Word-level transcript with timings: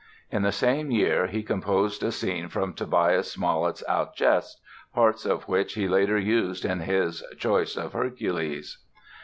In 0.31 0.41
the 0.41 0.51
same 0.51 0.89
year 0.89 1.27
he 1.27 1.43
composed 1.43 2.01
a 2.01 2.11
scene 2.11 2.49
from 2.49 2.73
Tobias 2.73 3.31
Smollet's 3.31 3.83
"Alceste", 3.87 4.59
parts 4.95 5.27
of 5.27 5.47
which 5.47 5.73
he 5.75 5.87
later 5.87 6.17
used 6.17 6.65
in 6.65 6.79
his 6.79 7.21
"Choice 7.37 7.77
of 7.77 7.93
Hercules". 7.93 8.83